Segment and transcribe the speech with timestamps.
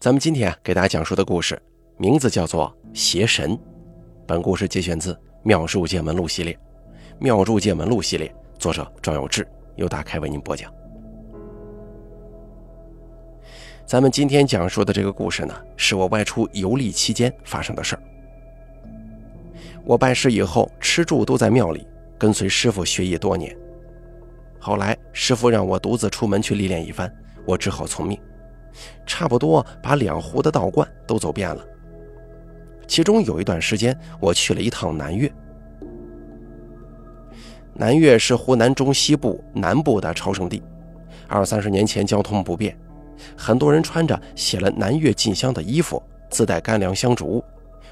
[0.00, 1.60] 咱们今天，给大家讲述的故事
[1.96, 3.50] 名字叫做《邪神》。
[4.28, 6.54] 本故事节选自《妙术见闻录》系列，
[7.18, 10.72] 《妙术见闻录》系列作者赵有志，由大开为您播讲。
[13.86, 18.02] 咱们今天讲述的这个故事呢，是我外出游历期间发生的事儿。
[19.84, 21.84] 我拜师以后，吃住都在庙里，
[22.16, 23.52] 跟随师傅学艺多年。
[24.60, 27.12] 后来师傅让我独自出门去历练一番，
[27.44, 28.16] 我只好从命。
[29.06, 31.64] 差不多把两湖的道观都走遍了。
[32.86, 35.30] 其中有一段时间，我去了一趟南岳。
[37.74, 40.62] 南岳是湖南中西部南部的朝圣地，
[41.28, 42.76] 二三十年前交通不便，
[43.36, 47.44] 很多人穿着写了“南岳进香”的衣服，自带干粮香烛，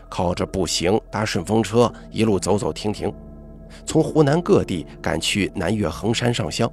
[0.09, 3.13] 靠着步行搭顺风车，一路走走停停，
[3.85, 6.69] 从湖南各地赶去南岳衡山上香。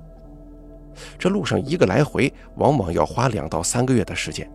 [1.18, 4.50] 这路上一个来回，往往要花两到三个月的时间，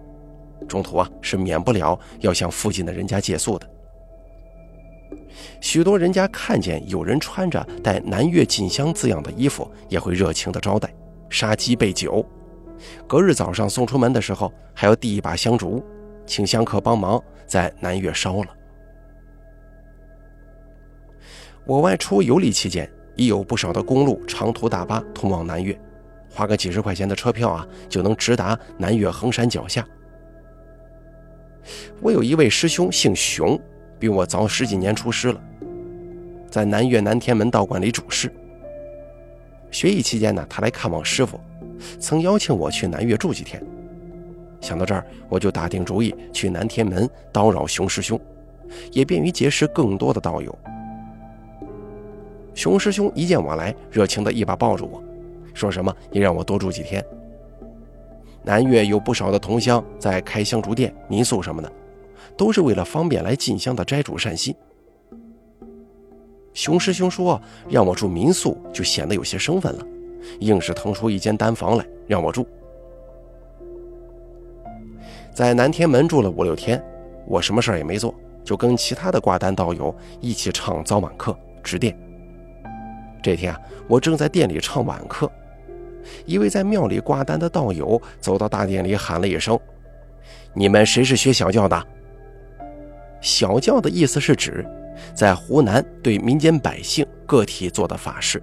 [0.69, 3.69] 中途啊是免不了要向附近的人家借宿的。
[5.61, 10.93] 许多人家看见有人穿着带“南岳锦香”字样的衣服，也会热情的招待，
[11.29, 12.25] 杀鸡备酒。
[13.07, 15.85] 隔日早上送出门的时候，还要递一把香烛，
[16.27, 18.49] 请香客帮忙在南岳烧了。
[21.65, 25.79] 我外出游历期间，已有不少的公路、长途大巴通往南岳。
[26.39, 29.85] 花个几十块钱的车票啊，就能直达南岳衡山脚下。
[32.01, 33.61] 我有一位师兄姓熊，
[33.99, 35.41] 比我早十几年出师了，
[36.49, 38.33] 在南岳南天门道观里主事。
[39.73, 41.41] 学艺期间呢，他来看望师傅，
[41.99, 43.61] 曾邀请我去南岳住几天。
[44.61, 48.19] 想到这儿，我就打定主意去南天门叨扰熊师兄，
[48.93, 50.57] 也便于结识更多的道友。
[52.55, 55.03] 熊师兄一见我来，热情的一把抱住我。
[55.59, 57.05] 说什么也让我多住几天。
[58.45, 61.71] 南岳有不少的同乡在开香烛店、民宿什么的，
[62.37, 64.55] 都是为了方便来进香的斋主善心。
[66.55, 69.87] 熊师兄说让我住民宿就显得有些生分了，
[70.41, 72.47] 硬是腾出一间单房来让我住。
[75.33, 76.83] 在南天门住了五六天，
[77.27, 81.97] 我什么事儿也没做，就跟其他的挂单道友一起唱早晚课、值店。
[83.23, 85.31] 这天啊，我正在店里唱晚课。
[86.27, 89.59] 一位在庙里挂单的道友走到大殿里，喊了一声
[90.55, 91.87] ：“你们谁是学小教的？”
[93.21, 94.65] 小教的意思是指
[95.15, 98.43] 在湖南对民间百姓个体做的法事，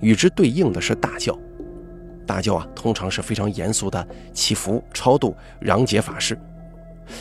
[0.00, 1.38] 与之对应的是大教。
[2.26, 6.34] 大教啊，通常是非常严肃的祈福、超度、攘解法事；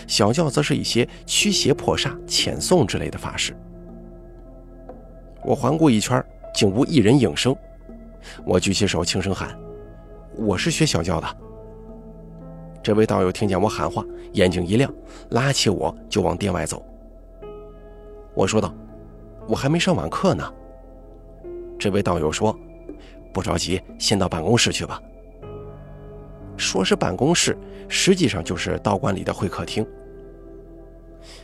[0.07, 3.55] 小教则是一些驱邪破煞、遣送之类的法事。
[5.43, 6.23] 我环顾一圈，
[6.55, 7.55] 竟无一人应声。
[8.43, 9.55] 我举起手，轻声喊。
[10.37, 11.27] 我是学小教的。
[12.83, 14.93] 这位道友听见我喊话，眼睛一亮，
[15.29, 16.83] 拉起我就往店外走。
[18.33, 18.73] 我说道
[19.47, 20.53] ：“我还没上晚课呢。”
[21.79, 22.57] 这位道友说
[23.33, 25.01] ：“不着急，先到办公室去吧。”
[26.57, 27.57] 说是办公室，
[27.87, 29.85] 实际上就是道观里的会客厅。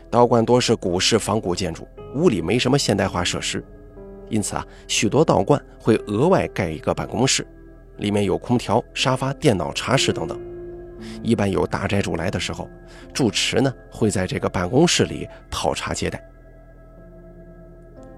[0.09, 3.65] 道观多是古式仿古建筑，屋里没什么现代化设施，
[4.29, 7.47] 因此啊，许多道观会额外盖一个办公室。
[8.01, 10.37] 里面有空调、沙发、电脑、茶室等等。
[11.23, 12.69] 一般有大斋主来的时候，
[13.13, 16.21] 住持呢会在这个办公室里泡茶接待。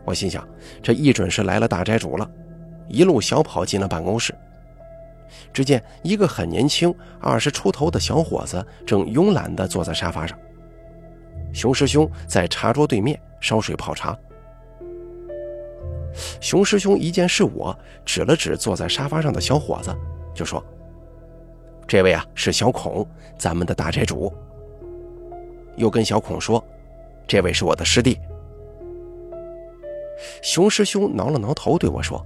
[0.05, 0.45] 我心想，
[0.81, 2.29] 这一准是来了大斋主了，
[2.89, 4.33] 一路小跑进了办公室。
[5.51, 10.37] 只见一个很年轻、二十出头的小伙子正慵懒地坐在沙发上，
[11.53, 14.17] 熊师兄在茶桌对面烧水泡茶。
[16.39, 19.95] 熊师兄一见是我，指了指坐在沙发上的小伙子，
[20.33, 20.63] 就说
[21.87, 23.07] ：“这位啊是小孔，
[23.37, 24.31] 咱们的大宅主。”
[25.75, 26.63] 又跟小孔说
[27.27, 28.19] ：“这位是我的师弟。”
[30.43, 32.23] 熊师兄挠了挠头，对我说：“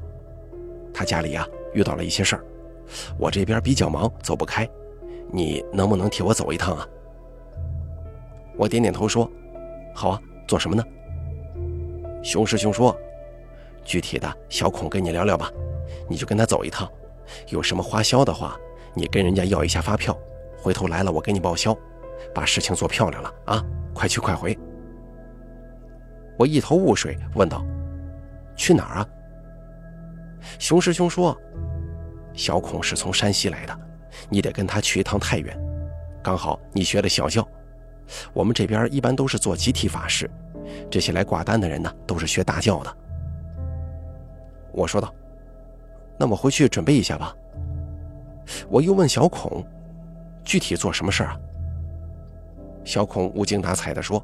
[0.93, 2.43] 他家里啊遇到了一些事儿，
[3.17, 4.69] 我这边比较忙，走不开，
[5.31, 6.85] 你能不能替我走一趟啊？”
[8.57, 9.31] 我点点头说
[9.95, 10.83] ：“好啊，做什么呢？”
[12.21, 12.93] 熊师兄说。
[13.87, 15.49] 具体的小孔跟你聊聊吧，
[16.09, 16.91] 你就跟他走一趟，
[17.47, 18.59] 有什么花销的话，
[18.93, 20.15] 你跟人家要一下发票，
[20.57, 21.75] 回头来了我给你报销，
[22.35, 23.63] 把事情做漂亮了啊！
[23.93, 24.55] 快去快回。
[26.37, 27.65] 我一头雾水，问道
[28.57, 29.07] ：“去哪儿啊？”
[30.59, 31.35] 熊师兄说
[32.35, 33.79] ：“小孔是从山西来的，
[34.29, 35.57] 你得跟他去一趟太原。
[36.21, 37.47] 刚好你学了小教，
[38.33, 40.29] 我们这边一般都是做集体法事，
[40.91, 42.93] 这些来挂单的人呢，都是学大教的。”
[44.77, 45.11] 我说道
[46.19, 47.35] ：“那我回去准备一下吧。”
[48.69, 49.65] 我又问小孔
[50.45, 51.35] ：“具体做什么事啊？”
[52.85, 54.23] 小孔无精打采地说：“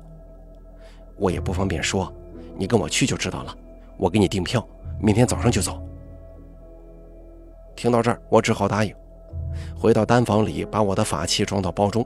[1.18, 2.14] 我也不方便说，
[2.56, 3.58] 你跟我去就知道了。
[3.98, 4.66] 我给你订票，
[5.02, 5.82] 明天早上就走。”
[7.76, 8.96] 听到这儿，我只好答应。
[9.76, 12.06] 回到单房里，把我的法器装到包中。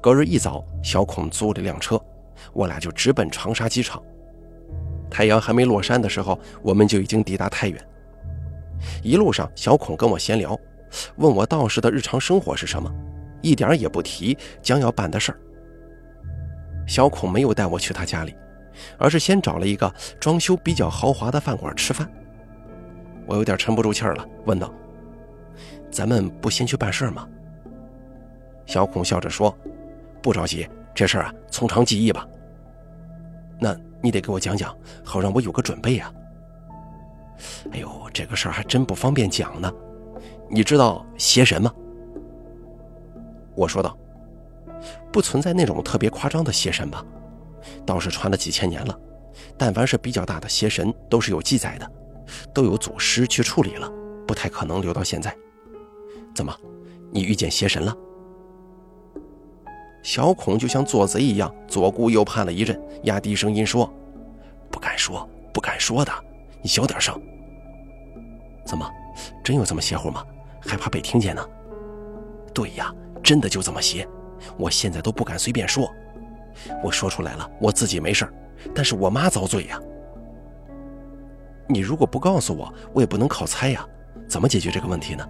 [0.00, 2.00] 隔日一早，小孔租了一辆车，
[2.54, 4.02] 我俩就直奔长沙机场。
[5.12, 7.88] 太阳还没落山的时候，我们就已经抵达太原。
[9.02, 10.58] 一路上，小孔跟我闲聊，
[11.16, 12.90] 问我道士的日常生活是什么，
[13.42, 15.38] 一点也不提将要办的事儿。
[16.86, 18.34] 小孔没有带我去他家里，
[18.96, 22.10] 而是先找了一个装修比较豪华的饭馆吃饭。
[23.26, 24.72] 我有点沉不住气儿了，问道
[25.92, 27.28] ：“咱们不先去办事儿吗？”
[28.64, 29.54] 小孔笑着说
[30.22, 32.26] ：“不着急，这事儿啊，从长计议吧。
[33.60, 36.12] 那你得给我讲讲，好让我有个准备啊。”
[37.72, 39.72] 哎呦，这个事儿还真不方便讲呢。
[40.48, 41.72] 你知道邪神吗？
[43.54, 43.96] 我说道。
[45.12, 47.04] 不存在那种特别夸张的邪神吧？
[47.86, 48.98] 倒是传了几千年了。
[49.56, 51.90] 但凡是比较大的邪神，都是有记载的，
[52.52, 53.90] 都有祖师去处理了，
[54.26, 55.34] 不太可能留到现在。
[56.34, 56.54] 怎么，
[57.10, 57.94] 你遇见邪神了？
[60.02, 63.88] 小孔就像做贼一样，左顾右盼了一阵，压低声音说
[64.70, 66.12] ：“不敢说，不敢说的，
[66.60, 67.20] 你小点声。
[68.64, 68.88] 怎么，
[69.44, 70.24] 真有这么邪乎吗？
[70.60, 71.48] 还怕被听见呢？
[72.52, 74.06] 对呀，真的就这么邪。”
[74.58, 75.88] 我现在都不敢随便说，
[76.82, 78.28] 我说出来了，我自己没事
[78.74, 79.80] 但是我妈遭罪呀。
[81.68, 83.86] 你如果不告诉我，我也不能靠猜呀，
[84.26, 85.24] 怎么解决这个问题呢？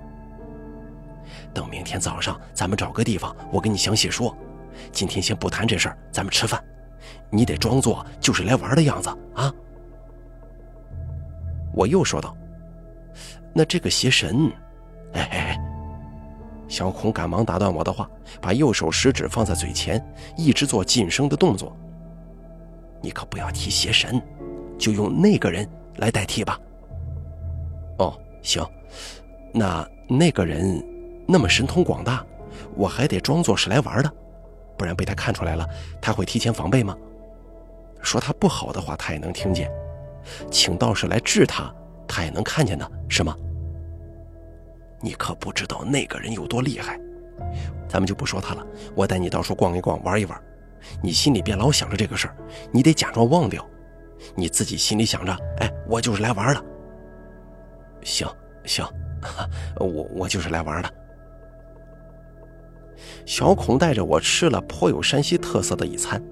[1.53, 4.35] 等明天早上，咱们找个地方，我跟你详细说。
[4.93, 6.63] 今天先不谈这事儿，咱们吃饭，
[7.31, 9.53] 你得装作就是来玩的样子啊。
[11.75, 12.37] 我又说道
[13.55, 14.51] ：“那这个邪神，
[15.15, 15.59] 哎哎哎。”
[16.69, 18.09] 小孔赶忙打断我的话，
[18.41, 20.03] 把右手食指放在嘴前，
[20.37, 21.77] 一直做噤声的动作。
[23.03, 24.21] 你可不要提邪神，
[24.79, 26.59] 就用那个人来代替吧。
[27.99, 28.67] 哦，行，
[29.53, 30.83] 那那个人
[31.29, 32.25] 那么神通广大，
[32.75, 34.11] 我还得装作是来玩的，
[34.83, 35.65] 不然被他看出来了，
[36.01, 36.97] 他会提前防备吗？
[38.03, 39.69] 说他不好的话，他也能听见；
[40.51, 41.73] 请道士来治他，
[42.09, 43.37] 他也能看见的，是吗？
[45.01, 46.99] 你可不知道那个人有多厉害，
[47.89, 48.67] 咱们就不说他了。
[48.97, 50.37] 我带你到处逛一逛，玩一玩。
[51.01, 52.37] 你心里别老想着这个事儿，
[52.73, 53.65] 你得假装忘掉。
[54.35, 56.65] 你自己心里想着，哎，我就是来玩的。
[58.03, 58.27] 行
[58.65, 58.85] 行，
[59.79, 60.93] 我我就是来玩的。
[63.25, 66.23] 小孔带着我吃了颇有山西特色的一餐。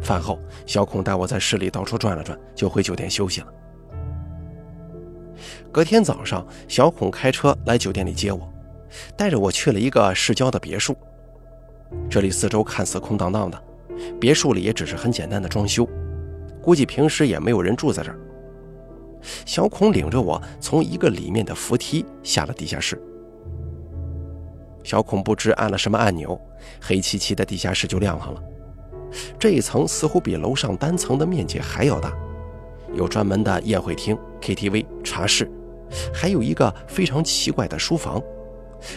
[0.00, 3.46] 饭后，小孔带我在市里到处转了转，就回酒店休息了。
[5.72, 8.52] 隔天早上，小孔开车来酒店里接我，
[9.16, 10.96] 带着我去了一个市郊的别墅。
[12.08, 13.62] 这里四周看似空荡荡的，
[14.20, 15.88] 别墅里也只是很简单的装修，
[16.62, 18.18] 估计平时也没有人住在这儿。
[19.46, 23.00] 小孔领着我从一个里面的扶梯下了地下室。
[24.84, 26.40] 小孔不知按了什么按钮，
[26.80, 28.42] 黑漆漆的地下室就亮堂了。
[29.38, 32.12] 这一层似乎比楼上单层的面积还要大，
[32.92, 35.50] 有专门的宴会厅、KTV、茶室。
[36.12, 38.20] 还有一个非常奇怪的书房，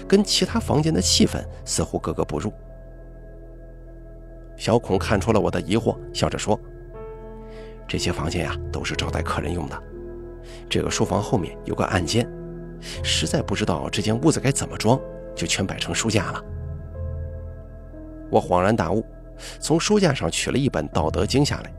[0.07, 2.51] 跟其他房间的气氛似乎格格不入。
[4.55, 6.59] 小孔看出了我的疑惑，笑着说
[7.87, 9.83] ：“这些房间呀，都是招待客人用的。
[10.67, 12.27] 这个书房后面有个暗间，
[13.03, 14.99] 实在不知道这间屋子该怎么装，
[15.37, 16.43] 就全摆成书架了。”
[18.29, 19.05] 我恍然大悟，
[19.61, 21.73] 从书架上取了一本《道德经》下来，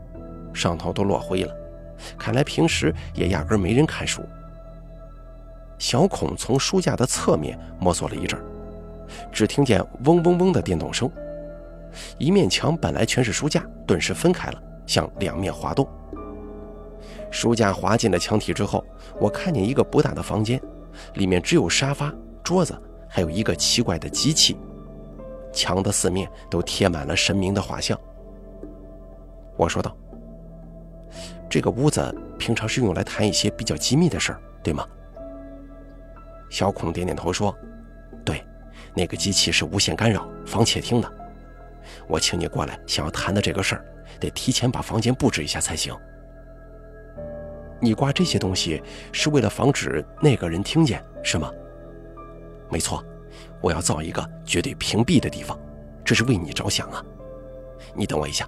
[0.51, 1.53] 上头都落灰了，
[2.17, 4.23] 看来平时也压根没人看书。
[5.77, 8.37] 小孔从书架的侧面摸索了一阵
[9.31, 11.09] 只听见嗡嗡嗡的电动声，
[12.17, 15.87] 一面墙本来全是书架，顿时分开了，向两面滑动。
[17.31, 18.83] 书架滑进了墙体之后，
[19.19, 20.59] 我看见一个不大的房间，
[21.13, 22.13] 里面只有沙发、
[22.43, 22.75] 桌子，
[23.09, 24.55] 还有一个奇怪的机器。
[25.51, 27.99] 墙的四面都贴满了神明的画像。
[29.57, 29.93] 我说道
[31.49, 34.87] ：“这个屋子平常是用来谈一些比较机密的事儿，对吗？”
[36.49, 37.53] 小孔点点头说
[38.23, 38.45] ：“对，
[38.93, 41.11] 那个机器是无线干扰，防窃听的。
[42.07, 43.85] 我请你过来，想要谈的这个事儿，
[44.19, 45.93] 得提前把房间布置一下才行。
[47.81, 51.51] 你挂这些东西是为了防止那个人听见，是吗？
[52.69, 53.03] 没错，
[53.61, 55.57] 我要造一个绝对屏蔽的地方，
[56.03, 57.03] 这是为你着想啊。
[57.95, 58.47] 你等我一下。”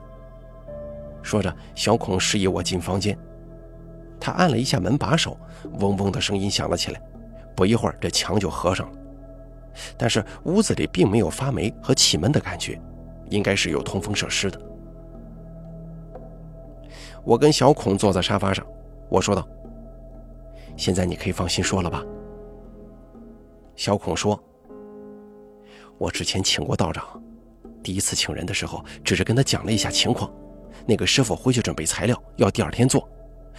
[1.23, 3.17] 说着，小孔示意我进房间。
[4.19, 5.37] 他按了一下门把手，
[5.79, 7.01] 嗡嗡的声音响了起来。
[7.55, 8.97] 不一会儿，这墙就合上了，
[9.97, 12.79] 但是屋子里并没有发霉和气闷的感觉，
[13.29, 14.59] 应该是有通风设施的。
[17.23, 18.65] 我跟小孔坐在沙发上，
[19.09, 19.47] 我说道
[20.77, 22.03] ：“现在你可以放心说了吧？”
[23.75, 24.41] 小孔说
[25.97, 27.21] ：“我之前请过道长，
[27.81, 30.31] 第一次请人的时候，只是跟他讲了一下情况。
[30.85, 33.07] 那个师傅回去准备材料，要第二天做。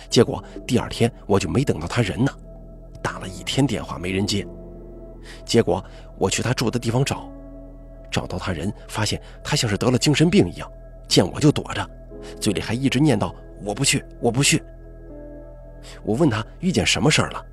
[0.09, 2.33] 结果第二天我就没等到他人呢，
[3.03, 4.47] 打了一天电话没人接。
[5.45, 5.85] 结果
[6.19, 7.31] 我去他住的地方找，
[8.11, 10.71] 找到他人，发现他像是得了精神病一样，
[11.09, 11.91] 见我就躲着，
[12.41, 13.33] 嘴里还一直念叨。”
[13.65, 14.61] 我不去，我不去。
[16.03, 17.47] 我问他遇见什么事儿了，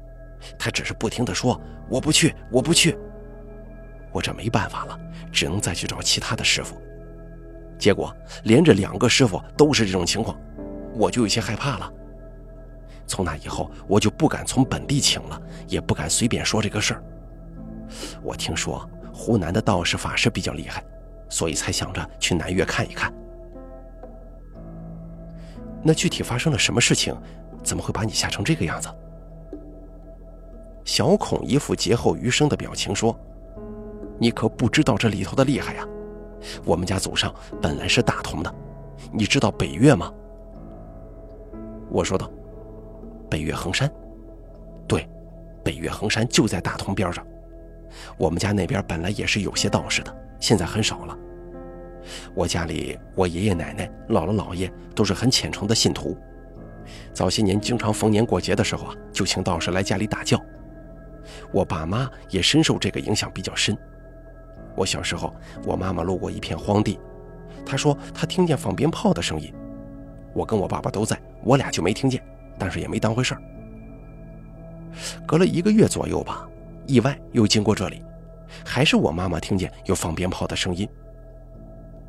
[0.58, 2.98] 他只是不停的说我不去，我不去。
[4.12, 5.00] 我这没办法了，
[5.32, 6.82] 只能再去找其他的师傅。
[7.78, 10.38] 结果连着两个师傅都是这种情况，
[10.96, 11.92] 我就有些害怕了。
[13.06, 17.04] 从那以后，我就不敢从本地请了，也不敢随便说这个事儿。
[18.22, 20.84] 我听说湖南的道士法师比较厉害，
[21.30, 23.14] 所以才想着去南岳看一看。
[25.82, 27.16] 那具体发生了什么事情？
[27.64, 28.90] 怎么会把你吓成这个样子？
[30.90, 33.16] 小孔一副劫后余生的表情说
[34.18, 35.88] ：“你可不知道这里头的厉害呀！
[36.66, 37.32] 我们家祖上
[37.62, 38.52] 本来是大同的，
[39.14, 40.12] 你知道北岳吗？”
[41.92, 42.28] 我说道
[43.30, 43.88] ：“北岳恒山，
[44.88, 45.08] 对，
[45.64, 47.24] 北岳恒山就在大同边上。
[48.18, 51.16] 我们家那边本来也是有些道士的，现在很少了。”
[52.34, 56.18] 我家里，我爷爷奶奶、姥姥姥爷都是很虔诚的信徒。
[57.14, 60.36] 早些年，经常逢年过节的时候啊，就请道士来家里打醮。
[61.52, 63.78] 我爸妈也深受这个影响比较深。
[64.76, 65.34] 我小时候，
[65.66, 67.00] 我妈妈路过一片荒地，
[67.66, 69.54] 她说她听见放鞭炮的声音。
[70.34, 72.24] 我跟我爸爸都在，我俩就没听见，
[72.58, 73.42] 但是也没当回事儿。
[75.26, 76.48] 隔了一个月左右吧，
[76.86, 78.04] 意外又经过这里，
[78.66, 80.88] 还是我妈妈听见有放鞭炮的声音。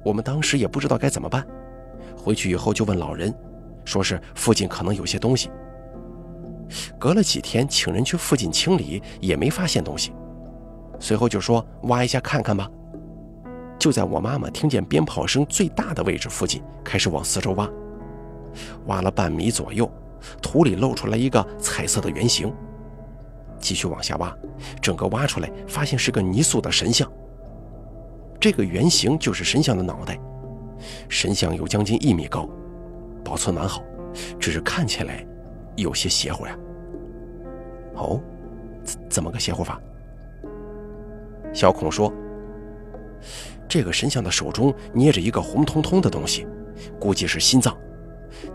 [0.02, 1.46] 我们当时也不知道该怎么办，
[2.16, 3.34] 回去以后就问老人，
[3.84, 5.50] 说是附近可能有些东西。
[6.98, 10.12] 隔了几天，请人去附近清理，也没发现东西。
[10.98, 12.68] 随后就说挖一下看看吧。
[13.78, 17.68] 就在我妈妈听见鞭炮声最大的位置附近，开始往四周挖，
[18.86, 19.90] 挖了半米左右，
[20.42, 22.52] 土里露出来一个彩色的圆形。
[23.58, 24.34] 继续往下挖，
[24.82, 27.10] 整个挖出来，发现是个泥塑的神像。
[28.38, 30.18] 这个圆形就是神像的脑袋，
[31.08, 32.48] 神像有将近一米高，
[33.24, 33.82] 保存完好，
[34.38, 35.26] 只是看起来
[35.80, 36.56] 有些邪乎呀。
[37.94, 38.20] 哦，
[38.84, 39.80] 怎怎么个邪乎法？
[41.52, 42.12] 小孔说
[43.68, 46.46] ：“这个神像的手中捏着一个红彤彤的东西，
[47.00, 47.76] 估计是心脏，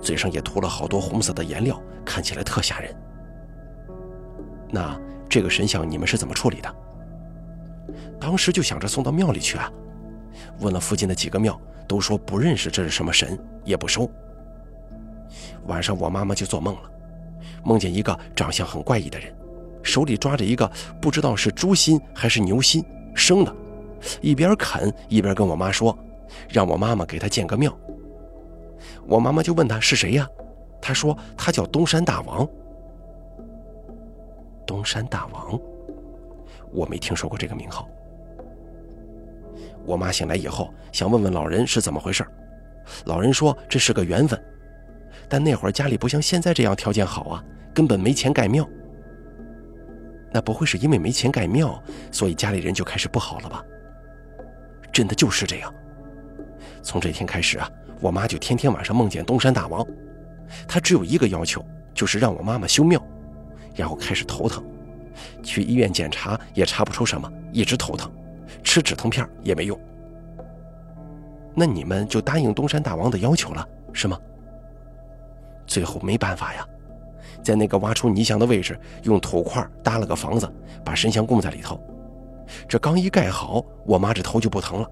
[0.01, 2.95] 嘴上也涂了好多红色的颜料，看起来特吓人。
[4.69, 6.75] 那这个神像你们是怎么处理的？”
[8.19, 9.69] 当时就想着送到庙里去啊，
[10.61, 14.09] 问了附近的几个庙，都说不认识这是什么神，也不收。
[15.67, 16.91] 晚上我妈妈就做梦了，
[17.63, 19.33] 梦见一个长相很怪异的人，
[19.83, 20.69] 手里抓着一个
[21.01, 22.83] 不知道是猪心还是牛心
[23.13, 23.55] 生的，
[24.21, 25.97] 一边啃一边跟我妈说，
[26.49, 27.75] 让我妈妈给他建个庙。
[29.07, 30.27] 我妈妈就问他是谁呀，
[30.81, 32.47] 他说他叫东山大王。
[34.65, 35.59] 东山大王。
[36.71, 37.87] 我没听说过这个名号。
[39.85, 42.25] 我妈醒来以后想问问老人是怎么回事，
[43.05, 44.43] 老人说这是个缘分，
[45.27, 48.67] 但那会儿家里不像现在这样条件好啊，根本没钱盖庙。
[50.31, 53.63] 那不会是因为没钱盖庙，所以家里人就开始不好了吧？
[54.91, 55.73] 真的就是这样。
[56.83, 57.69] 从这天开始啊，
[58.01, 59.85] 我妈就天天晚上梦见东山大王，
[60.67, 63.01] 她只有一个要求，就是让我妈妈修庙，
[63.75, 64.63] 然后开始头疼。
[65.41, 68.11] 去医院检查也查不出什么，一直头疼，
[68.61, 69.79] 吃止疼片也没用。
[71.55, 74.19] 那你们就答应东山大王的要求了，是吗？
[75.65, 76.67] 最后没办法呀，
[77.43, 80.51] 在那个挖出泥像的位置，用土块搭了个房子，
[80.83, 81.79] 把神像供在里头。
[82.67, 84.89] 这刚一盖好，我妈这头就不疼了。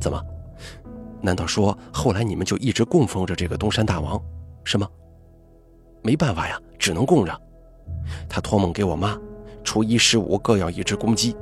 [0.00, 0.20] 怎么？
[1.20, 4.20] 难道说后来你们就一直供奉着这个东山大王，
[4.64, 4.88] 是吗？
[6.02, 7.40] 没办法呀，只能供着。
[8.28, 9.18] 他托梦给我妈，
[9.64, 11.36] 初一十五各要一只公鸡，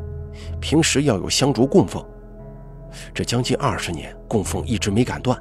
[0.60, 2.04] 平时要有香烛供奉。
[3.12, 5.38] 这将近二十年供奉一直没敢断，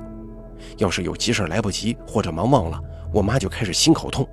[0.78, 2.80] 要是有急事来不及或者忙忘了，
[3.14, 4.28] 我妈就开始心口痛，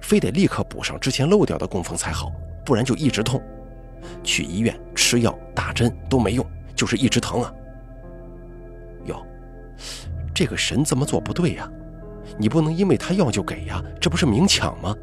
[0.00, 2.32] 非得立刻补上之前漏掉的供奉才好，
[2.64, 3.42] 不然就一直痛。
[4.22, 7.52] 去医院吃药打针都没用，就是一直疼啊。
[9.06, 9.26] 哟，
[10.34, 11.68] 这个神这么做不对呀，
[12.38, 14.94] 你不能因为他要就给呀，这不是明抢吗？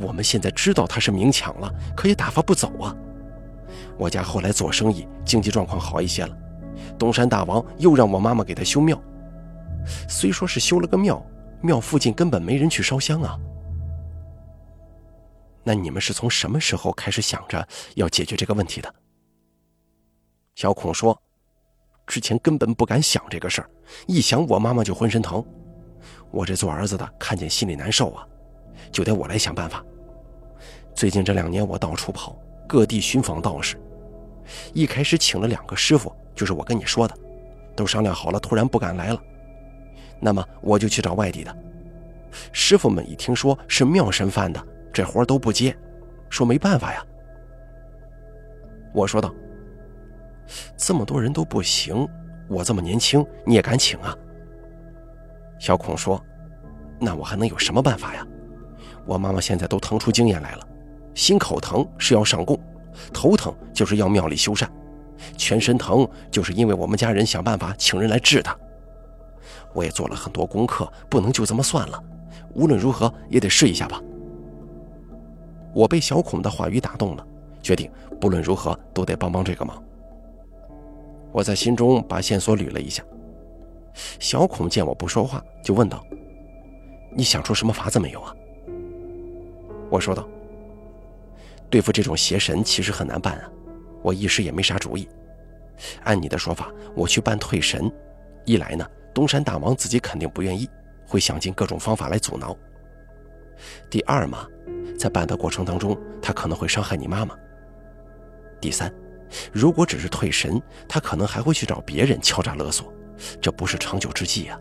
[0.00, 2.94] 我们现在知道他是明抢了，可也打发不走啊！
[3.96, 6.36] 我家后来做生意，经济状况好一些了，
[6.96, 9.00] 东山大王又让我妈妈给他修庙。
[10.08, 11.24] 虽说是修了个庙，
[11.62, 13.38] 庙附近根本没人去烧香啊。
[15.64, 18.94] 那你们是从什么时候开始想着要解决这个问题的？
[20.54, 21.20] 小孔说
[22.06, 23.70] ：“之前根本不敢想这个事儿，
[24.06, 25.44] 一想我妈妈就浑身疼。
[26.30, 28.26] 我这做儿子的看见心里难受啊，
[28.90, 29.84] 就得我来想办法。
[30.94, 33.80] 最近这两年我到处跑，各地寻访道士。
[34.72, 37.14] 一开始请了两个师傅，就是我跟你说的，
[37.76, 39.22] 都商量好了，突然不敢来了。
[40.20, 41.56] 那么我就去找外地的
[42.52, 45.76] 师傅们，一听说是庙神犯的。”这活都不接，
[46.28, 47.04] 说没办法呀。
[48.92, 49.32] 我说道
[50.76, 52.08] ：“这么多人都不行，
[52.48, 54.16] 我这么年轻，你也敢请啊？”
[55.60, 56.20] 小孔说
[56.98, 58.26] ：“那我还能有什么办法呀？
[59.06, 60.66] 我妈妈现在都疼出经验来了，
[61.14, 62.58] 心口疼是要上供，
[63.12, 64.66] 头疼就是要庙里修缮，
[65.36, 68.58] 全身疼就是因为我们家人想办法请人来治她。
[69.74, 72.02] 我也做了很多功课，不能就这么算了，
[72.54, 74.02] 无论如何也得试一下吧。”
[75.74, 77.26] 我被小孔的话语打动了，
[77.62, 79.82] 决定不论如何都得帮帮这个忙。
[81.30, 83.04] 我在心中把线索捋了一下。
[84.18, 86.04] 小孔见我不说话，就问道
[87.14, 88.34] ：“你想出什么法子没有啊？”
[89.90, 90.26] 我说道
[91.68, 93.50] ：“对付这种邪神其实很难办啊，
[94.02, 95.08] 我一时也没啥主意。
[96.04, 97.92] 按你的说法，我去办退神，
[98.44, 100.68] 一来呢，东山大王自己肯定不愿意，
[101.06, 102.56] 会想尽各种方法来阻挠。
[103.88, 104.46] 第二嘛。”
[104.98, 107.32] 在办的过程当中，他可能会伤害你妈妈。
[108.60, 108.92] 第三，
[109.52, 112.92] 如果只是退神，他可能还会去找别人敲诈勒索，
[113.40, 114.60] 这不是长久之计呀。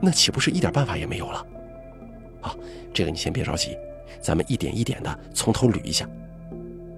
[0.00, 1.46] 那岂不是一点办法也没有了？
[2.40, 2.56] 好，
[2.94, 3.76] 这个你先别着急，
[4.22, 6.08] 咱们一点一点的从头捋一下。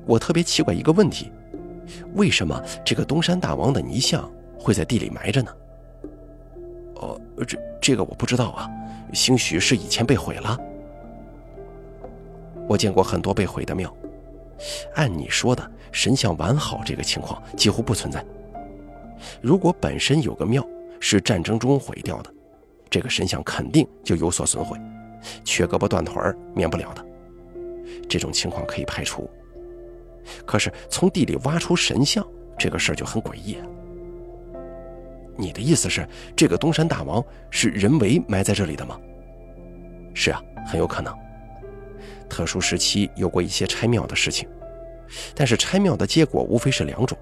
[0.06, 1.32] 我特别奇怪一个问题：
[2.14, 5.52] 为什么这个东山大王的泥像会在地里埋着呢？
[7.00, 8.70] 哦，这这个我不知道啊，
[9.12, 10.58] 兴许是以前被毁了。
[12.68, 13.92] 我见过很多被毁的庙，
[14.94, 18.24] 按你说的神像完好这个情况几乎不存在。
[19.40, 20.66] 如果本身有个庙
[21.00, 22.32] 是战争中毁掉的，
[22.88, 24.78] 这个神像肯定就有所损毁，
[25.44, 27.04] 缺胳膊断腿儿免不了的。
[28.08, 29.28] 这种情况可以排除。
[30.44, 32.24] 可是从地里挖出神像
[32.58, 33.66] 这个事儿就很诡异啊。
[35.40, 38.98] 你的意思是这个东山大王是人为埋在这里的吗？
[40.14, 41.16] 是啊，很有可能。
[42.28, 44.48] 特殊时期有过一些拆庙的事情，
[45.34, 47.16] 但是拆庙的结果无非是两种：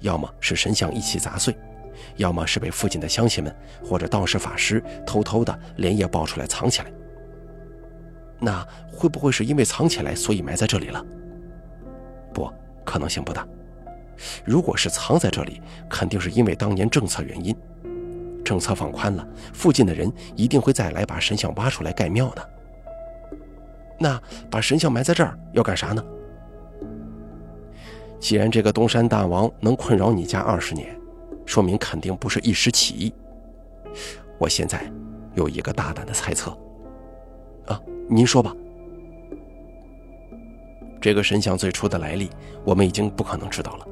[0.00, 1.56] 要么是神像一起砸碎，
[2.16, 3.54] 要么是被附近的乡亲们
[3.84, 6.92] 或者道士法师偷偷的连夜抱出来藏起来。
[8.40, 11.04] 那会不会是因为藏起来，所以埋在这里了？
[12.32, 12.50] 不
[12.84, 13.46] 可能性不大。
[14.44, 17.56] 如果是藏在这里，肯定是因为当年政策原因，
[18.44, 22.50] 政策放宽了，附近的人一定会再来把神像挖出来盖庙的。
[23.98, 26.04] 那把神像埋在这儿要干啥呢？
[28.20, 30.96] 既然这个东山大王能困扰你家二十年，
[31.46, 33.14] 说明肯定不是一时起意。
[34.38, 34.90] 我现在
[35.34, 36.50] 有一个大胆的猜测。
[37.66, 38.54] 啊，您说吧。
[41.00, 42.28] 这个神像最初的来历，
[42.64, 43.86] 我们已经不可能知道了。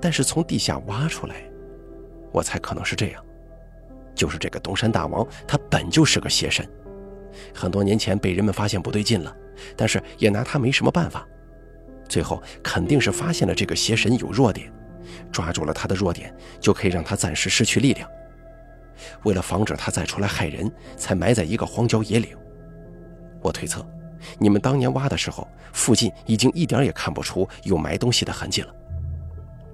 [0.00, 1.36] 但是从地下挖出来，
[2.32, 3.24] 我猜可能是这样：
[4.14, 6.68] 就是这个东山大王，他本就是个邪神。
[7.54, 9.34] 很多年前被人们发现不对劲了，
[9.76, 11.26] 但是也拿他没什么办法。
[12.08, 14.72] 最后肯定是发现了这个邪神有弱点，
[15.30, 18.08] 抓住了他的弱点，就可以让他暂时失去力量。
[19.22, 22.36] 为了防止他再出来害人，才埋在一个荒郊野岭。
[23.40, 23.86] 我推测，
[24.38, 28.74] 你们当年挖的时候，附近已经一点也看不出有埋东西的痕迹了。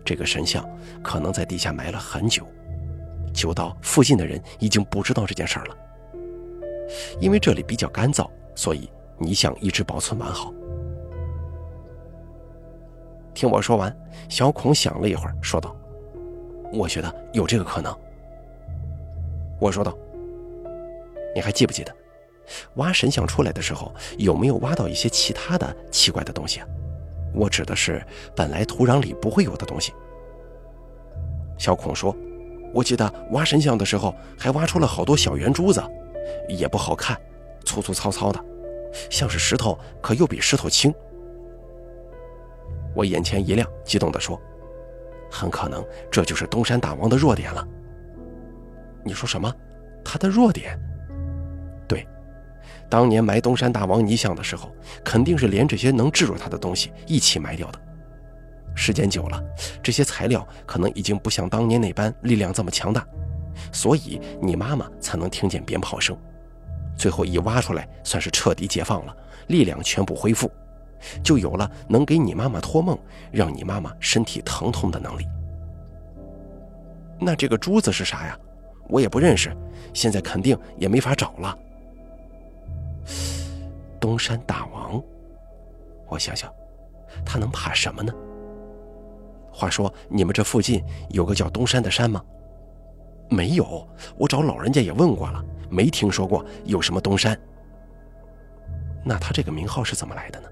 [0.07, 0.65] 这个神像
[1.03, 2.47] 可能在地下埋了很久，
[3.35, 5.77] 久到附近的人已经不知道这件事了。
[7.21, 8.89] 因为这里比较干燥，所以
[9.19, 10.55] 泥像一直保存完好。
[13.35, 13.95] 听我说完，
[14.29, 15.77] 小孔想了一会儿，说道
[16.73, 17.93] ：“我觉得有这个可能。”
[19.61, 19.93] 我说道
[21.35, 21.93] ：“你还记不记得，
[22.77, 26.69] 挖神像出来的时候，有没有挖到一些其他的奇怪的东西啊？
[27.35, 29.93] 我指的是本来土壤里不会有的东西。”
[31.59, 32.15] 小孔说
[32.73, 35.83] ：“我记得挖神像的时候，还挖出了好多小圆珠子。”
[36.49, 37.17] 也不好看，
[37.65, 38.45] 粗粗糙糙的，
[39.09, 40.93] 像是石头，可又比石头轻。
[42.95, 44.41] 我眼前一亮，激动地说
[45.31, 47.67] ：“很可能这就是东山大王的弱点了。”
[49.05, 49.53] 你说什么？
[50.05, 50.77] 他的弱点？
[52.89, 54.71] 当年埋东山大王泥像的时候，
[55.05, 57.81] 肯定是连这些能制住他的东西一起埋掉的。
[58.75, 59.43] 时间久了，
[59.83, 63.07] 这些材料可能已经不像当年那般力量这么强大，
[63.73, 66.17] 所以你妈妈才能听见鞭炮声。
[66.97, 69.17] 最后一挖出来，算是彻底解放了，
[69.49, 70.51] 力量全部恢复，
[71.23, 72.99] 就有了能给你妈妈托梦，
[73.33, 75.27] 让你妈妈身体疼痛的能力。
[77.19, 78.39] 那这个珠子是啥呀？
[78.89, 79.57] 我也不认识，
[79.93, 81.59] 现在肯定也没法找了。
[84.01, 85.03] 东山大王，
[86.09, 86.53] 我想想，
[87.25, 88.13] 他能怕什么呢？
[89.51, 92.23] 话说你们这附近有个叫东山的山吗？
[93.31, 97.39] 没有，我找老人家也问过了，没听说过有什么东山。
[99.05, 100.49] 那他这个名号是怎么来的呢？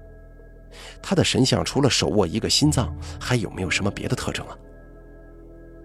[1.01, 4.57] 他的神像除了手握一个心脏，还有没有什么别的特征啊？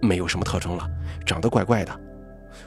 [0.01, 0.89] 没有什么特征了，
[1.25, 2.01] 长得怪怪的。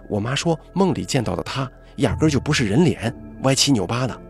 [0.09, 3.15] 我妈说梦里见到的他压根儿就不是人脸，
[3.45, 4.21] 歪七扭八的。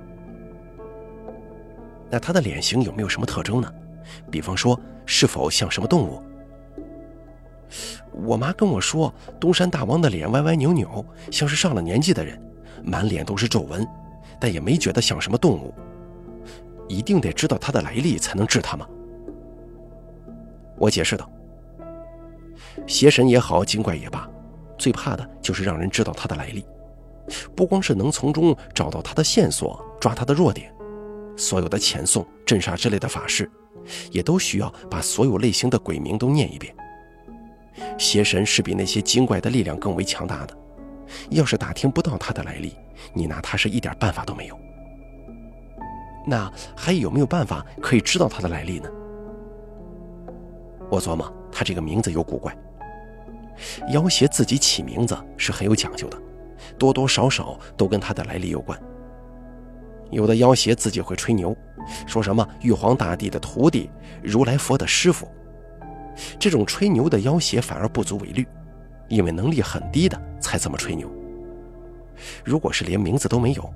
[2.10, 3.72] 那他的脸型有没有什么特征呢？
[4.30, 6.22] 比方说是否像什么动物？
[8.12, 12.40] 我妈跟我说，东山大王的脸歪歪扭扭，像是上了年纪的人，
[12.84, 13.84] 满脸都是皱纹，
[14.38, 15.74] 但也没觉得像什么动物。
[16.86, 18.86] 一定得知道他的来历才能治他吗？
[20.76, 21.28] 我解释道。
[22.86, 24.28] 邪神也好，精怪也罢，
[24.78, 26.64] 最怕的就是让人知道他的来历。
[27.54, 30.72] 不光是能从中找到他的线索，抓他的弱点，
[31.36, 33.50] 所有的遣送、镇杀之类的法事，
[34.10, 36.74] 也都需要把所有类型的鬼名都念一遍。
[37.98, 40.56] 邪神是比那些精怪的力量更为强大的，
[41.30, 42.76] 要是打听不到他的来历，
[43.12, 44.58] 你拿他是一点办法都没有。
[46.26, 48.88] 那还有没有办法可以知道他的来历呢？
[50.90, 52.56] 我琢磨，他这个名字有古怪。
[53.90, 56.18] 妖邪自己起名字是很有讲究的，
[56.78, 58.78] 多多少少都跟他的来历有关。
[60.10, 61.56] 有的妖邪自己会吹牛，
[62.06, 63.90] 说什么玉皇大帝的徒弟、
[64.22, 65.28] 如来佛的师傅。
[66.38, 68.46] 这种吹牛的妖邪反而不足为虑，
[69.08, 71.10] 因为能力很低的才这么吹牛。
[72.44, 73.74] 如果是连名字都没有，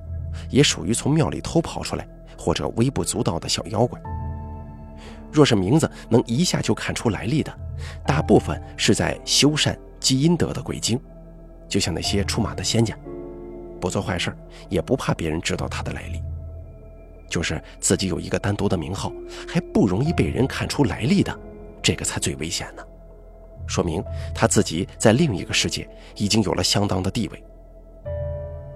[0.48, 2.07] 也属于从庙里偷跑出来
[2.38, 4.01] 或者微不足道的小妖怪。
[5.33, 7.53] 若是名字能一下就看出来历的，
[8.07, 11.01] 大部分是在修善积阴德的鬼精，
[11.68, 12.96] 就像那些出马的仙家，
[13.81, 14.35] 不做坏事
[14.68, 16.22] 也不怕别人知道他的来历，
[17.28, 19.12] 就是自己有一个单独的名号，
[19.46, 21.38] 还不容易被人看出来历的，
[21.83, 22.83] 这个才最危险呢。
[23.66, 24.02] 说明
[24.35, 27.44] 他自己在另一个世界已经有了相当的地位。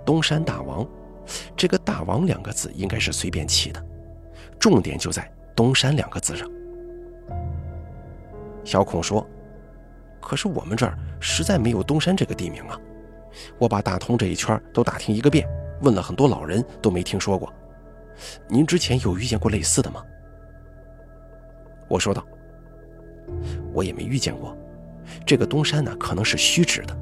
[0.05, 0.87] 东山大王，
[1.57, 3.83] 这个“大王”两个字应该是随便起的，
[4.59, 5.31] 重点就在。
[5.55, 6.51] 东山两个字上，
[8.65, 9.25] 小孔说
[10.23, 12.81] ：“可是我们这儿实在没有东山这个地名啊！
[13.59, 15.47] 我把大通这一圈都打听一个遍，
[15.83, 17.53] 问了很多老人，都没听说过。
[18.49, 20.03] 您之前有遇见过类似的吗？”
[21.89, 22.25] 我说道
[23.75, 24.57] ：“我也没遇见过。
[25.27, 26.97] 这个东山呢，可能是虚指的，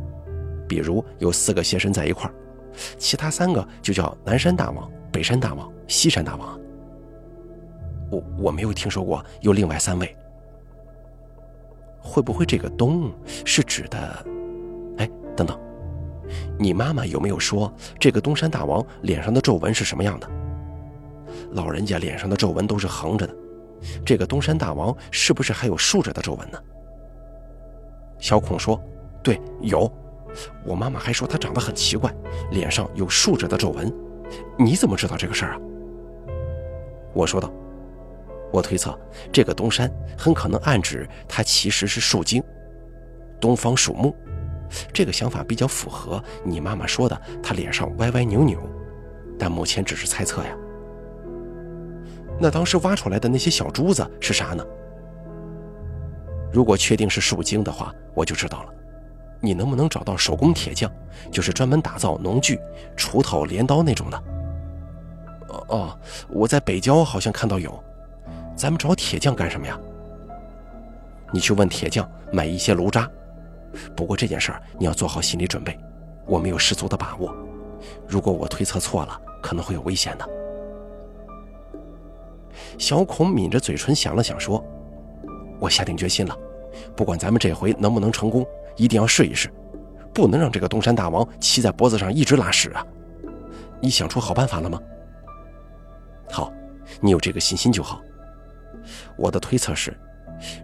[0.66, 2.35] 比如有四个邪神在一块儿，
[2.96, 6.59] 其他三个就叫南山大王、北山大王、西山大王。”
[8.11, 10.16] 我我没有听说过有另外三位，
[12.00, 13.12] 会不会这个东
[13.44, 14.26] 是指的？
[14.98, 15.58] 哎，等等，
[16.58, 20.28] 你妈妈有没有说这个东山大王脸上的皱纹是什么样的？
[21.52, 23.34] 老人家脸上的皱纹都是横着的，
[24.04, 26.58] 这个东山大王是不是还有竖着的皱纹呢？
[28.18, 28.80] 小孔说
[29.22, 29.90] ：“对，有。
[30.64, 32.14] 我妈妈还说他长得很奇怪，
[32.50, 33.92] 脸上有竖着的皱纹。
[34.58, 35.60] 你怎么知道这个事儿啊？”
[37.14, 37.50] 我说道。
[38.52, 38.98] 我推测，
[39.32, 42.42] 这个东山很可能暗指他其实是树精，
[43.40, 44.14] 东方属木。
[44.92, 48.60] 这个想法比较符合你妈妈说的，他脸上歪歪扭扭。
[49.38, 50.50] 但目前只是猜测呀。
[52.38, 54.64] 那当时挖出来的那些小珠子是啥呢？
[56.52, 58.74] 如果确定是树精的话，我就知道了。
[59.40, 60.92] 你能不能找到手工铁匠，
[61.30, 62.58] 就是专门打造农具、
[62.96, 64.22] 锄头、镰刀那种的？
[65.68, 67.82] 哦，我在北郊好像看到有。
[68.61, 69.81] 咱们找铁匠干什么呀？
[71.33, 73.11] 你去问铁匠买一些炉渣。
[73.96, 75.79] 不过这件事儿你要做好心理准备，
[76.27, 77.35] 我没有十足的把握。
[78.07, 80.29] 如果我推测错了，可能会有危险的。
[82.77, 84.62] 小孔抿着嘴唇想了想，说
[85.59, 86.37] ：“我下定决心了，
[86.94, 88.46] 不管咱们这回能不能成功，
[88.77, 89.51] 一定要试一试，
[90.12, 92.87] 不能让这个东山大王骑在脖子上一直拉屎啊！
[93.81, 94.79] 你想出好办法了吗？
[96.31, 96.53] 好，
[97.01, 98.03] 你有这个信心就好。”
[99.16, 99.97] 我的推测是，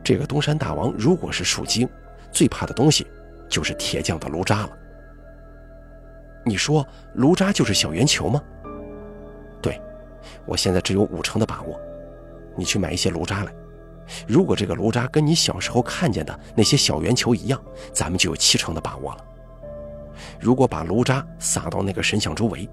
[0.03, 1.89] 这个东山大王如果是属精，
[2.33, 3.07] 最怕的东西
[3.49, 4.71] 就是铁匠的炉渣了。
[6.45, 8.43] 你说炉渣就是小圆球吗？
[9.61, 9.81] 对，
[10.45, 11.81] 我现在只有五成的把握。
[12.55, 13.53] 你去买一些炉渣来，
[14.27, 19.25] 如果这个炉渣跟你小时候看见的那些小圆球一样，咱们就有七成的把握了。
[20.41, 22.69] 如果把炉渣撒到那个神像周围，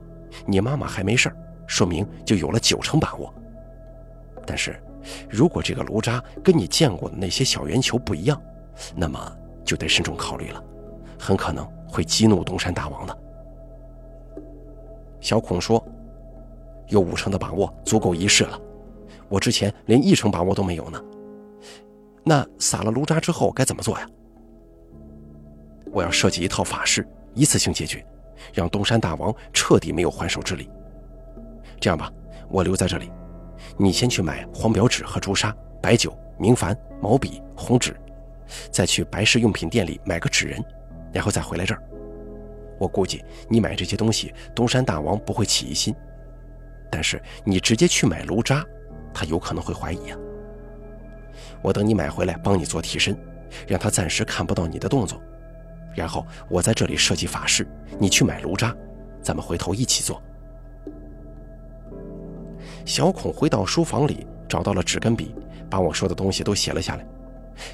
[0.45, 1.29] 你妈妈还没事，
[1.67, 3.33] 说明就有了九成把握。
[4.45, 4.81] 但是，
[5.29, 8.41] 如果这个炉渣跟你见过的那些小圆球不一样，
[8.95, 10.63] 那么就得慎重考虑了，
[11.19, 13.17] 很可能会激怒东山大王的。
[15.19, 15.83] 小孔说
[16.89, 18.59] ：“有五成的把握，足够一试了。
[19.29, 21.01] 我之前连一成把握都没有呢。
[22.23, 24.07] 那撒了炉渣之后该怎么做呀？
[25.91, 28.05] 我要设计一套法事，一次性解决，
[28.53, 30.69] 让东山大王彻底没有还手之力。
[31.79, 32.11] 这样吧，
[32.49, 33.09] 我留在这里。”
[33.77, 37.95] 你先去买黄表纸和朱砂、白酒、明矾、毛笔、红纸，
[38.71, 40.63] 再去白事用品店里买个纸人，
[41.11, 41.81] 然后再回来这儿。
[42.79, 45.95] 我估计你买这些东西，东山大王不会起疑心，
[46.91, 48.65] 但是你直接去买炉渣，
[49.13, 50.17] 他有可能会怀疑啊。
[51.61, 53.17] 我等你买回来，帮你做替身，
[53.67, 55.21] 让他暂时看不到你的动作，
[55.95, 57.65] 然后我在这里设计法事，
[57.99, 58.75] 你去买炉渣，
[59.21, 60.21] 咱们回头一起做。
[62.85, 65.33] 小孔回到书房里，找到了纸跟笔，
[65.69, 67.05] 把我说的东西都写了下来，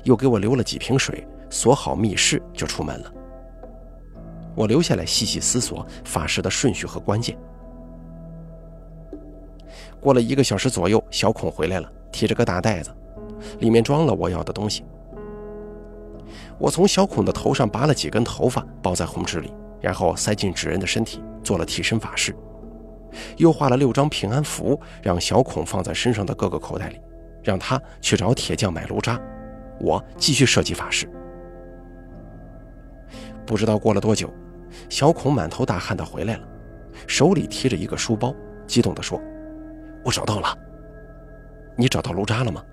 [0.03, 3.13] 又给我留了几瓶水，锁好密室就出门了。
[4.55, 7.37] 我留下来细细思索法事的顺序和关键。
[9.99, 12.91] 过了一个小时左右，小孔回来了，提着个大袋子，
[13.59, 14.83] 里面装了我要的东西。
[16.57, 22.35] 我从小孔的头上拔了几根头发，包在红纸里，然后塞进纸人的身体，做了替身法事。
[23.37, 26.99] 又画了六张平安符，让小孔放在身上的各个口袋里，
[27.43, 29.19] 让他去找铁匠买炉渣。
[29.79, 31.09] 我继续设计法事。
[33.45, 34.29] 不知道过了多久，
[34.89, 36.47] 小孔满头大汗的回来了，
[37.07, 38.35] 手里提着一个书包，
[38.67, 39.19] 激动地说
[40.05, 40.55] ：“我找到了。
[41.75, 42.63] 你找到炉渣了吗？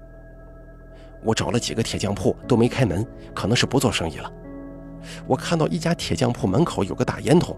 [1.22, 4.30] 我找了几个铁匠铺都没开门，可能是不做生意了。
[5.26, 7.56] 我看到一家铁匠铺门口有个大烟筒，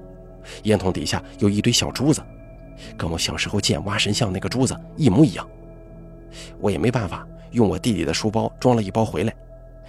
[0.65, 2.23] 烟筒底下有一堆小珠子。”
[2.97, 5.49] 跟我小时候见挖神像那个珠子一模一样，
[6.61, 9.35] 我也没办法，用我弟弟的书包装了一包回来，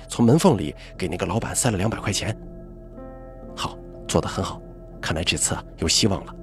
[0.08, 2.36] 从门缝里给那个老板塞了两百块钱。
[3.56, 4.62] 好，做得很好，
[5.02, 6.36] 看来这次有希望了。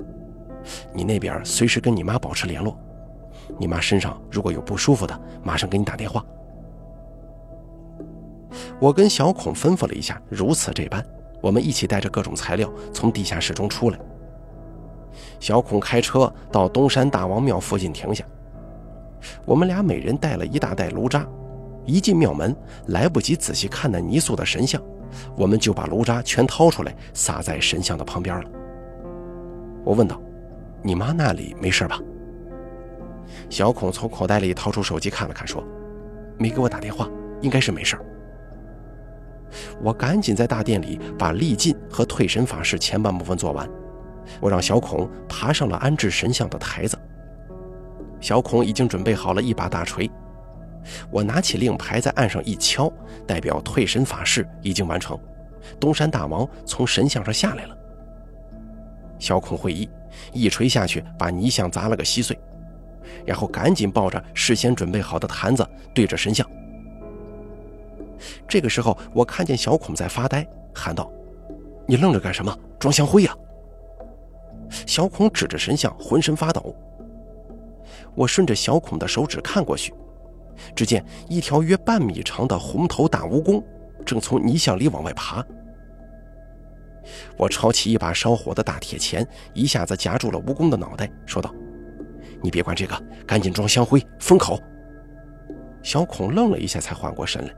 [0.92, 2.78] 你那边随时跟你妈保持联络，
[3.58, 6.24] 你妈身上如果有不舒服的，马上给你打电话。
[8.78, 11.04] 我跟小孔吩咐了一下，如此这般，
[11.40, 13.98] 我们一起带着各种材料从地下室中出来。
[15.40, 18.24] 小孔开车到东山大王庙附近停下，
[19.44, 21.26] 我们俩每人带了一大袋炉渣。
[21.84, 22.54] 一进庙门，
[22.86, 24.82] 来不及仔细看那泥塑的神像，
[25.36, 28.50] 我们就把炉渣全掏出来撒在神像的旁边了。
[29.84, 30.20] 我问道
[30.82, 32.00] ：“你妈那里没事吧？”
[33.48, 35.62] 小孔从口袋里掏出手机看了看，说
[36.38, 37.08] ：“没给我打电话，
[37.40, 37.96] 应该是没事。”
[39.80, 43.68] 我赶紧在大殿里把立禁和退神法事前半部分做完。
[44.40, 46.98] 我让小孔爬上了安置神像的台子。
[48.20, 50.10] 小孔已经准备好了一把大锤，
[51.10, 52.92] 我拿起令牌在案上一敲，
[53.26, 55.18] 代表退神法事已经完成。
[55.78, 57.76] 东山大王从神像上下来了。
[59.18, 59.88] 小孔会意，
[60.32, 62.38] 一锤下去把泥像砸了个稀碎，
[63.24, 66.48] 然后赶紧抱着事先准备好的坛子对着神像。
[68.48, 71.10] 这个时候，我看见小孔在发呆，喊道
[71.86, 72.56] ：“你愣着干什么？
[72.78, 73.36] 装香灰呀！”
[74.70, 76.74] 小孔指着神像，浑身发抖。
[78.14, 79.92] 我顺着小孔的手指看过去，
[80.74, 83.62] 只见一条约半米长的红头大蜈蚣
[84.04, 85.44] 正从泥像里往外爬。
[87.36, 91.54] 我抄起一把烧火的大铁钳，一下子夹住了蜈蚣的脑袋，说道
[92.42, 94.58] ：“你别管这个，赶紧装香灰，封口。”
[95.82, 97.54] 小孔愣了一下，才缓过神来，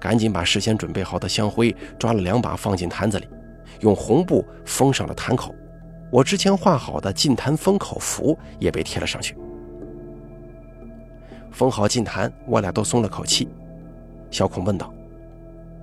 [0.00, 3.28] 赶紧把事先准备好的香灰抓了两把放进坛子里，
[3.80, 5.54] 用红布封上了坛口。
[6.10, 9.36] 我之前画好的禁坛封口符也被贴了上去。
[11.50, 13.48] 封好禁坛，我俩都松了口气。
[14.30, 14.92] 小孔问道：“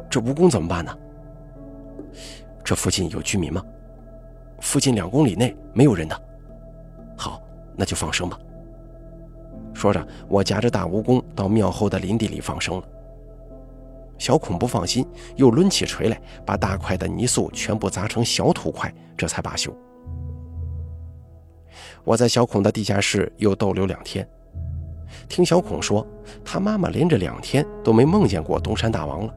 [0.09, 0.97] 这蜈蚣怎么办呢？
[2.63, 3.63] 这附近有居民吗？
[4.61, 6.19] 附近两公里内没有人的。
[7.17, 7.41] 好，
[7.75, 8.39] 那就放生吧。”
[9.73, 12.83] 说着，我夹着大蜈蚣到庙后的林地里放生了。
[14.17, 19.75] 小孔不放心，又抡起锤来，把大块的泥塑全部砸成小土块，这才罢休。
[22.03, 24.27] 我在小孔的地下室又逗留两天，
[25.27, 26.05] 听小孔说，
[26.43, 29.33] 他妈妈连着两天都没梦见过东山大王了。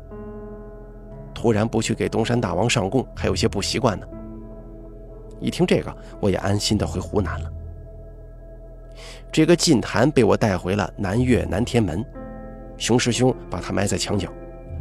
[1.34, 4.06] 突然不去给东山大王上供，还有些不习惯呢。
[5.40, 7.52] 一听这个，我也安心的回湖南了。
[9.30, 12.04] 这个禁坛被我带回了南岳南天门，
[12.76, 14.28] 熊师兄把它埋在墙角，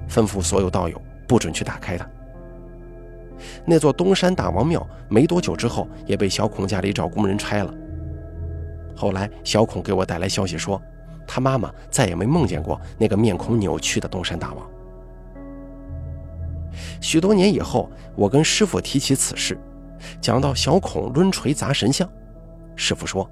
[0.09, 2.09] 吩咐所有道友不准去打开它。
[3.65, 7.73] 那座东山大王庙没多久之后也被小孔家里找工人拆了。
[8.95, 10.81] 后来小孔给我带来消息说，
[11.27, 14.67] 他妈妈再也没梦见过那个面孔扭曲的东山大王。
[17.01, 19.57] 许多年以后，我跟师傅提起此事，
[20.19, 22.09] 讲到小孔抡锤砸神像，
[22.75, 23.29] 师傅说：“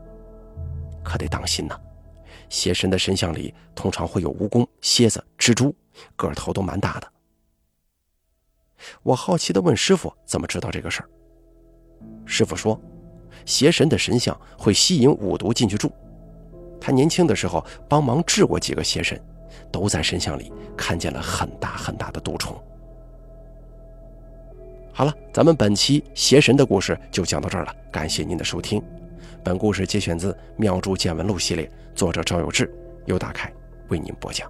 [1.03, 1.75] 可得当心呐，
[2.49, 5.75] 邪神的神像里通常会有蜈蚣、蝎子、蜘蛛，
[6.15, 7.07] 个头都蛮大的。”
[9.03, 11.09] 我好奇地问师傅：“怎么知道这个事儿？”
[12.25, 12.79] 师傅说
[13.45, 15.91] ：“邪神的神像会吸引五毒进去住，
[16.79, 19.19] 他年轻的时候帮忙治过几个邪神，
[19.71, 22.55] 都在神像里看见了很大很大的毒虫。”
[24.91, 28.81] 好了，咱们本期邪神的故事就讲到这儿了，感谢您的收听。
[29.43, 32.73] 本故事节选自《妙珠见闻录》系列，作者赵有志，
[33.05, 33.53] 由大凯
[33.89, 34.49] 为您播讲。